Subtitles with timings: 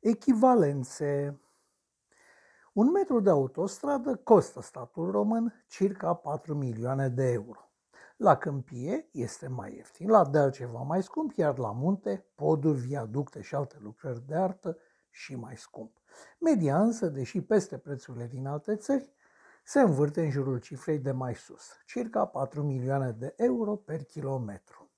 [0.00, 1.40] Echivalențe.
[2.72, 7.70] Un metru de autostradă costă statul român circa 4 milioane de euro.
[8.16, 13.40] La câmpie este mai ieftin, la deal ceva mai scump, iar la munte, poduri, viaducte
[13.40, 14.78] și alte lucrări de artă
[15.10, 15.96] și mai scump.
[16.38, 19.12] Media însă, deși peste prețurile din alte țări,
[19.64, 24.90] se învârte în jurul cifrei de mai sus, circa 4 milioane de euro per kilometru.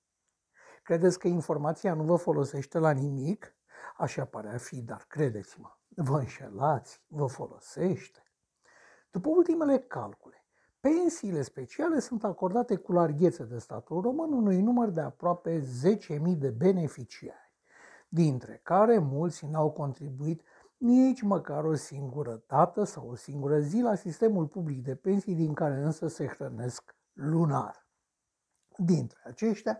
[0.82, 3.57] Credeți că informația nu vă folosește la nimic?
[4.03, 8.23] Așa pare a fi, dar credeți-mă, vă înșelați, vă folosește.
[9.11, 10.45] După ultimele calcule,
[10.81, 16.51] pensiile speciale sunt acordate cu larghețe de statul român unui număr de aproape 10.000 de
[16.51, 17.53] beneficiari,
[18.09, 20.43] dintre care mulți n-au contribuit
[20.77, 25.55] nici măcar o singură dată sau o singură zi la sistemul public de pensii din
[25.55, 27.87] care însă se hrănesc lunar.
[28.77, 29.79] Dintre aceștia,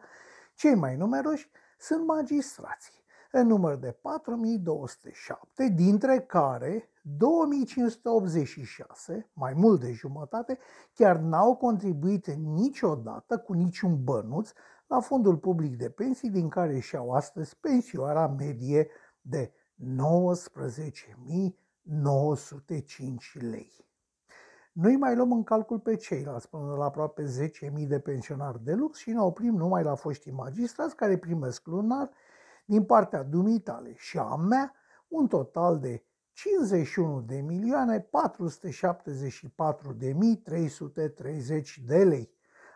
[0.55, 3.02] cei mai numeroși sunt magistrații,
[3.35, 10.59] în număr de 4207, dintre care 2586, mai mult de jumătate,
[10.95, 14.53] chiar n-au contribuit niciodată cu niciun bănuț
[14.87, 18.89] la fondul public de pensii din care și-au astăzi pensioara medie
[19.21, 19.53] de
[19.83, 19.87] 19.905
[23.33, 23.87] lei.
[24.73, 28.99] Noi mai luăm în calcul pe ceilalți, până la aproape 10.000 de pensionari de lux
[28.99, 32.11] și ne oprim numai la foștii magistrați care primesc lunar
[32.73, 34.75] din partea dumitale și a mea
[35.09, 42.31] un total de 51 de milioane 474 de mii 330 de lei,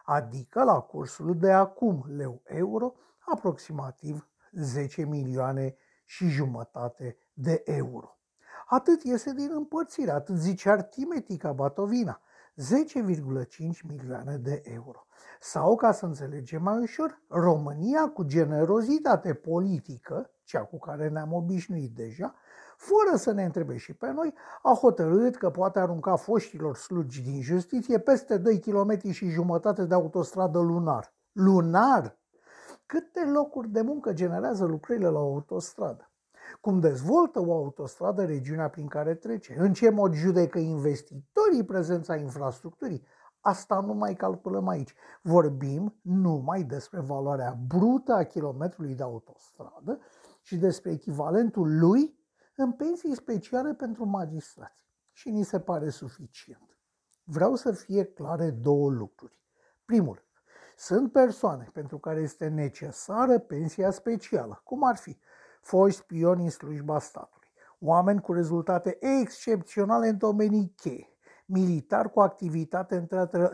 [0.05, 8.19] adică la cursul de acum leu-euro aproximativ 10 milioane și jumătate de euro.
[8.67, 12.21] Atât iese din împărțire, atât zice Artimetica Batovina,
[12.57, 15.07] 10,5 milioane de euro.
[15.41, 21.95] Sau, ca să înțelegem mai ușor, România cu generozitate politică, cea cu care ne-am obișnuit
[21.95, 22.35] deja,
[22.77, 27.43] fără să ne întrebe și pe noi, a hotărât că poate arunca foștilor slugi din
[27.43, 31.15] justiție peste 2 km și jumătate de autostradă lunar.
[31.33, 32.19] Lunar!
[32.87, 36.11] Câte locuri de muncă generează lucrările la o autostradă?
[36.61, 39.57] Cum dezvoltă o autostradă regiunea prin care trece?
[39.59, 43.05] În ce mod judecă investitorii prezența infrastructurii?
[43.41, 44.95] Asta nu mai calculăm aici.
[45.23, 50.01] Vorbim numai despre valoarea brută a kilometrului de autostradă
[50.43, 52.19] și despre echivalentul lui
[52.57, 54.85] în pensii speciale pentru magistrați.
[55.13, 56.79] Și ni se pare suficient.
[57.25, 59.41] Vreau să fie clare două lucruri.
[59.85, 60.25] Primul,
[60.77, 65.19] sunt persoane pentru care este necesară pensia specială, cum ar fi
[65.67, 67.49] foști spioni în slujba statului,
[67.81, 71.09] oameni cu rezultate excepționale în domenii cheie,
[71.47, 73.07] militari cu activitate în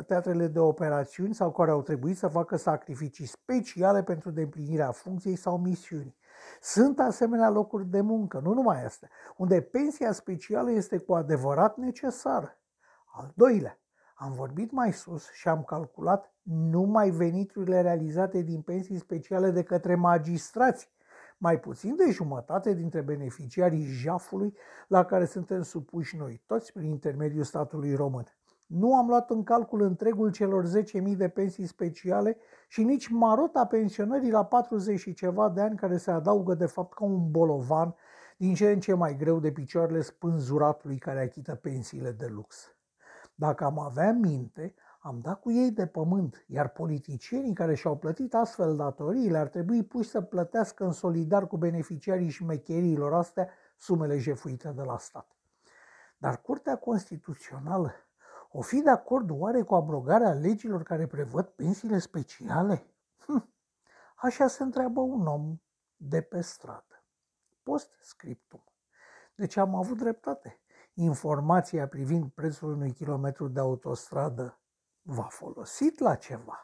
[0.02, 5.58] teatrele de operațiuni sau care au trebuit să facă sacrificii speciale pentru deplinirea funcției sau
[5.58, 6.16] misiunii.
[6.60, 12.58] Sunt asemenea locuri de muncă, nu numai astea, unde pensia specială este cu adevărat necesară.
[13.04, 13.78] Al doilea,
[14.14, 16.34] am vorbit mai sus și am calculat
[16.70, 20.90] numai veniturile realizate din pensii speciale de către magistrați,
[21.42, 24.56] mai puțin de jumătate dintre beneficiarii jafului
[24.88, 28.24] la care suntem supuși noi, toți prin intermediul statului român.
[28.66, 32.36] Nu am luat în calcul întregul celor 10.000 de pensii speciale
[32.68, 36.94] și nici marota pensionării la 40 și ceva de ani care se adaugă de fapt
[36.94, 37.94] ca un bolovan
[38.36, 42.74] din ce în ce mai greu de picioarele spânzuratului care achită pensiile de lux.
[43.34, 44.74] Dacă am avea minte,
[45.04, 49.82] am dat cu ei de pământ, iar politicienii care și-au plătit astfel datoriile ar trebui
[49.84, 55.36] puși să plătească în solidar cu beneficiarii și șmecheriilor astea sumele jefuite de la stat.
[56.18, 57.92] Dar Curtea Constituțională
[58.50, 62.86] o fi de acord oare cu abrogarea legilor care prevăd pensiile speciale?
[63.26, 63.52] Hm,
[64.16, 65.60] așa se întreabă un om
[65.96, 67.04] de pe stradă.
[67.62, 68.64] Post scriptum.
[69.34, 70.60] Deci am avut dreptate.
[70.94, 74.61] Informația privind prețul unui kilometru de autostradă
[75.04, 76.58] v-a folosit la ceva.